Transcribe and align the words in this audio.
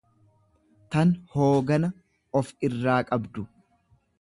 tan 0.95 1.11
hoogana 1.35 1.91
of 2.41 2.51
irraa 2.69 2.99
qabdu. 3.13 3.47